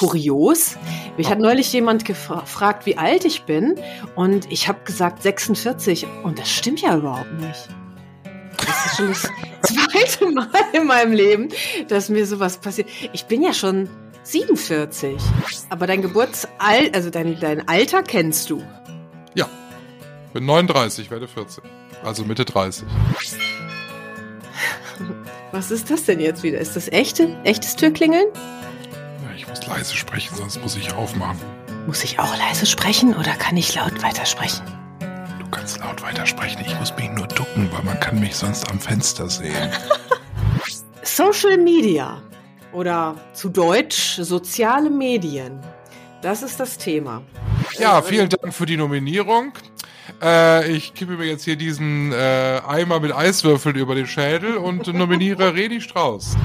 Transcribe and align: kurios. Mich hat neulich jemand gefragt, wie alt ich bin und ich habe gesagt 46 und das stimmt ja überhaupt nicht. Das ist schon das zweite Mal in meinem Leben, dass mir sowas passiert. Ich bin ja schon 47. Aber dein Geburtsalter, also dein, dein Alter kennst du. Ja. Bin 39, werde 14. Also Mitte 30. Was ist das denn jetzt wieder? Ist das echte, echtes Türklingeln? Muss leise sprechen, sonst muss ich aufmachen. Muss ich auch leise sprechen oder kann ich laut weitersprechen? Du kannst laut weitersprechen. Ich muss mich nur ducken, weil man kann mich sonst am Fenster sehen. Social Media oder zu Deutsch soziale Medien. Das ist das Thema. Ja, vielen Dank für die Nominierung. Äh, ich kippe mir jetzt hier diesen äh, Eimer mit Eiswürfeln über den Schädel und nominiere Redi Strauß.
kurios. 0.00 0.76
Mich 1.18 1.28
hat 1.28 1.38
neulich 1.38 1.70
jemand 1.74 2.06
gefragt, 2.06 2.86
wie 2.86 2.96
alt 2.96 3.26
ich 3.26 3.42
bin 3.42 3.78
und 4.14 4.50
ich 4.50 4.66
habe 4.66 4.80
gesagt 4.84 5.22
46 5.22 6.06
und 6.22 6.38
das 6.38 6.50
stimmt 6.50 6.80
ja 6.80 6.96
überhaupt 6.96 7.32
nicht. 7.38 7.68
Das 8.56 8.86
ist 8.86 8.96
schon 8.96 9.08
das 9.08 9.28
zweite 9.62 10.30
Mal 10.30 10.48
in 10.72 10.86
meinem 10.86 11.12
Leben, 11.12 11.48
dass 11.88 12.08
mir 12.08 12.24
sowas 12.24 12.56
passiert. 12.56 12.88
Ich 13.12 13.26
bin 13.26 13.42
ja 13.42 13.52
schon 13.52 13.90
47. 14.22 15.16
Aber 15.68 15.86
dein 15.86 16.00
Geburtsalter, 16.00 16.94
also 16.94 17.10
dein, 17.10 17.38
dein 17.38 17.68
Alter 17.68 18.02
kennst 18.02 18.48
du. 18.48 18.62
Ja. 19.34 19.48
Bin 20.32 20.46
39, 20.46 21.10
werde 21.10 21.28
14. 21.28 21.62
Also 22.02 22.24
Mitte 22.24 22.46
30. 22.46 22.86
Was 25.52 25.70
ist 25.70 25.90
das 25.90 26.04
denn 26.04 26.20
jetzt 26.20 26.42
wieder? 26.42 26.58
Ist 26.58 26.76
das 26.76 26.88
echte, 26.88 27.36
echtes 27.44 27.76
Türklingeln? 27.76 28.26
Muss 29.50 29.66
leise 29.66 29.96
sprechen, 29.96 30.36
sonst 30.36 30.62
muss 30.62 30.76
ich 30.76 30.92
aufmachen. 30.92 31.40
Muss 31.86 32.04
ich 32.04 32.20
auch 32.20 32.38
leise 32.38 32.66
sprechen 32.66 33.14
oder 33.16 33.32
kann 33.32 33.56
ich 33.56 33.74
laut 33.74 34.00
weitersprechen? 34.00 34.64
Du 35.40 35.50
kannst 35.50 35.80
laut 35.80 36.00
weitersprechen. 36.02 36.62
Ich 36.64 36.78
muss 36.78 36.94
mich 36.96 37.10
nur 37.10 37.26
ducken, 37.26 37.68
weil 37.72 37.82
man 37.82 37.98
kann 37.98 38.20
mich 38.20 38.36
sonst 38.36 38.70
am 38.70 38.78
Fenster 38.78 39.28
sehen. 39.28 39.70
Social 41.02 41.58
Media 41.58 42.22
oder 42.72 43.16
zu 43.32 43.48
Deutsch 43.48 44.18
soziale 44.20 44.88
Medien. 44.88 45.60
Das 46.22 46.44
ist 46.44 46.60
das 46.60 46.78
Thema. 46.78 47.22
Ja, 47.76 48.02
vielen 48.02 48.28
Dank 48.28 48.54
für 48.54 48.66
die 48.66 48.76
Nominierung. 48.76 49.52
Äh, 50.22 50.70
ich 50.70 50.94
kippe 50.94 51.16
mir 51.16 51.26
jetzt 51.26 51.44
hier 51.44 51.56
diesen 51.56 52.12
äh, 52.12 52.60
Eimer 52.66 53.00
mit 53.00 53.12
Eiswürfeln 53.12 53.74
über 53.74 53.96
den 53.96 54.06
Schädel 54.06 54.56
und 54.58 54.86
nominiere 54.86 55.54
Redi 55.56 55.80
Strauß. 55.80 56.36